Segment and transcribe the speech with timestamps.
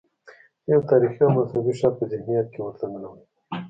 [0.63, 3.25] د یو تاریخي او مذهبي ښار په ذهنیت کې ورته ننوتي.